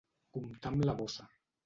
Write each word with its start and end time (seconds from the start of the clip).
Comptar 0.37 0.71
amb 0.73 0.87
la 0.91 0.95
bossa. 1.03 1.27